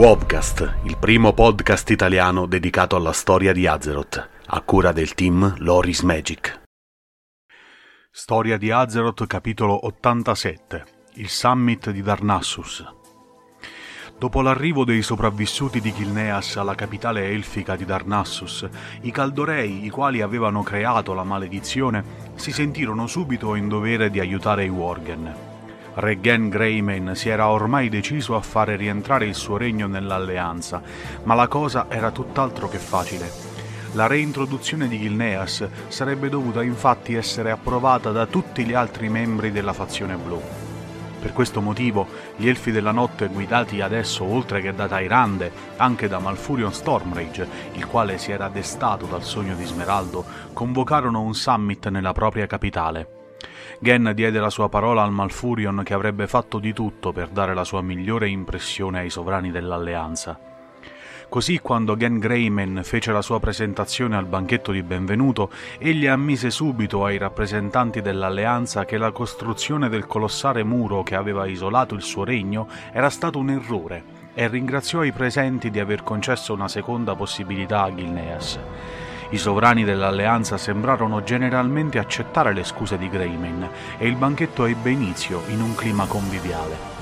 [0.00, 6.00] Wobcast, il primo podcast italiano dedicato alla storia di Azeroth, a cura del team Loris
[6.00, 6.62] Magic.
[8.10, 10.84] Storia di Azeroth, capitolo 87
[11.16, 12.82] Il Summit di Darnassus.
[14.18, 18.66] Dopo l'arrivo dei sopravvissuti di Gilneas alla capitale elfica di Darnassus,
[19.02, 22.02] i Caldorei, i quali avevano creato la maledizione,
[22.36, 25.49] si sentirono subito in dovere di aiutare i Worgen.
[25.94, 30.80] Reggen Greymane si era ormai deciso a fare rientrare il suo regno nell'alleanza,
[31.24, 33.30] ma la cosa era tutt'altro che facile.
[33.94, 39.72] La reintroduzione di Gilneas sarebbe dovuta infatti essere approvata da tutti gli altri membri della
[39.72, 40.40] fazione blu.
[41.20, 46.18] Per questo motivo, gli Elfi della Notte, guidati adesso oltre che da Tyrande, anche da
[46.18, 52.12] Malfurion Stormrage, il quale si era destato dal sogno di Smeraldo, convocarono un summit nella
[52.12, 53.19] propria capitale.
[53.78, 57.64] Gen diede la sua parola al Malfurion che avrebbe fatto di tutto per dare la
[57.64, 60.38] sua migliore impressione ai sovrani dell'alleanza.
[61.30, 67.04] Così quando Gen Greyman fece la sua presentazione al banchetto di benvenuto, egli ammise subito
[67.04, 72.66] ai rappresentanti dell'alleanza che la costruzione del colossale muro che aveva isolato il suo regno
[72.92, 74.02] era stato un errore
[74.34, 78.58] e ringraziò i presenti di aver concesso una seconda possibilità a Gilneas.
[79.32, 85.42] I sovrani dell'alleanza sembrarono generalmente accettare le scuse di Greyman e il banchetto ebbe inizio
[85.48, 86.98] in un clima conviviale.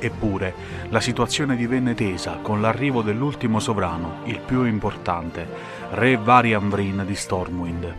[0.00, 0.54] Eppure,
[0.88, 5.46] la situazione divenne tesa con l'arrivo dell'ultimo sovrano, il più importante,
[5.92, 7.94] re Varian Vryn di Stormwind.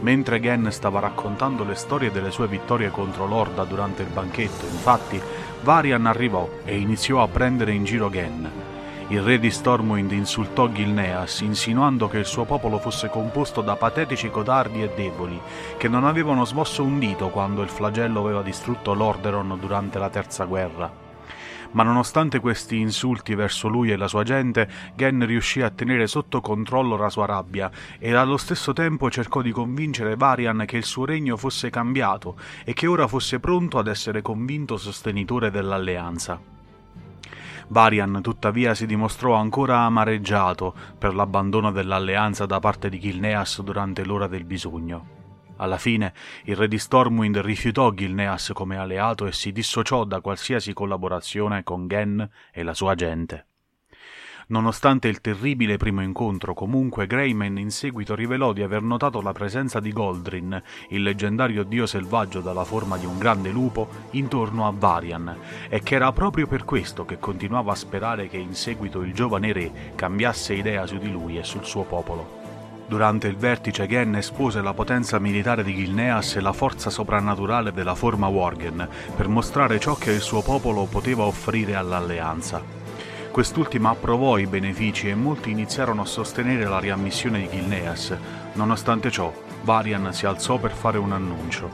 [0.00, 5.20] Mentre Gen stava raccontando le storie delle sue vittorie contro l'Orda durante il banchetto, infatti,
[5.62, 8.73] Varian arrivò e iniziò a prendere in giro Gen,
[9.08, 14.30] il re di Stormwind insultò Gilneas, insinuando che il suo popolo fosse composto da patetici
[14.30, 15.38] codardi e deboli,
[15.76, 20.44] che non avevano smosso un dito quando il flagello aveva distrutto Lordaeron durante la Terza
[20.44, 20.90] Guerra.
[21.72, 26.40] Ma nonostante questi insulti verso lui e la sua gente, Gen riuscì a tenere sotto
[26.40, 31.04] controllo la sua rabbia e allo stesso tempo cercò di convincere Varian che il suo
[31.04, 36.53] regno fosse cambiato e che ora fosse pronto ad essere convinto sostenitore dell'alleanza.
[37.68, 44.26] Varian tuttavia si dimostrò ancora amareggiato per l'abbandono dell'alleanza da parte di Gilneas durante l'ora
[44.26, 45.22] del bisogno.
[45.56, 46.12] Alla fine
[46.44, 51.86] il re di Stormwind rifiutò Gilneas come alleato e si dissociò da qualsiasi collaborazione con
[51.86, 53.46] Gen e la sua gente.
[54.48, 59.80] Nonostante il terribile primo incontro, comunque Greyman in seguito rivelò di aver notato la presenza
[59.80, 65.34] di Goldrin, il leggendario dio selvaggio dalla forma di un grande lupo, intorno a Varian,
[65.70, 69.52] e che era proprio per questo che continuava a sperare che in seguito il giovane
[69.52, 72.42] re cambiasse idea su di lui e sul suo popolo.
[72.86, 77.94] Durante il vertice Gen espose la potenza militare di Gilneas e la forza soprannaturale della
[77.94, 82.83] forma Worgen per mostrare ciò che il suo popolo poteva offrire all'alleanza.
[83.34, 88.16] Quest'ultima approvò i benefici e molti iniziarono a sostenere la riammissione di Gilneas.
[88.52, 89.32] Nonostante ciò,
[89.64, 91.68] Varian si alzò per fare un annuncio.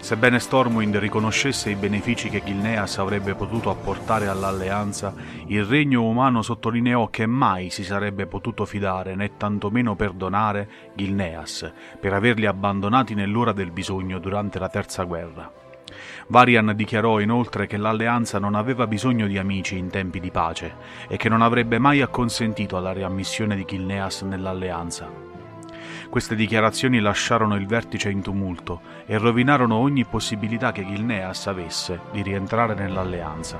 [0.00, 5.14] Sebbene Stormwind riconoscesse i benefici che Gilneas avrebbe potuto apportare all'alleanza,
[5.46, 12.12] il regno umano sottolineò che mai si sarebbe potuto fidare né tantomeno perdonare Gilneas per
[12.12, 15.64] averli abbandonati nell'ora del bisogno durante la Terza Guerra.
[16.28, 20.74] Varian dichiarò inoltre che l'alleanza non aveva bisogno di amici in tempi di pace
[21.08, 25.08] e che non avrebbe mai acconsentito alla riammissione di Gilneas nell'alleanza.
[26.08, 32.22] Queste dichiarazioni lasciarono il vertice in tumulto e rovinarono ogni possibilità che Gilneas avesse di
[32.22, 33.58] rientrare nell'alleanza.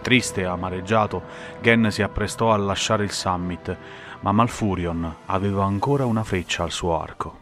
[0.00, 1.22] Triste e amareggiato,
[1.60, 3.76] Gen si apprestò a lasciare il summit,
[4.20, 7.41] ma Malfurion aveva ancora una freccia al suo arco.